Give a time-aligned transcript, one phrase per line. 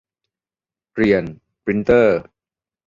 [0.95, 1.23] เรียน
[1.63, 2.19] ปรินท์เตอร์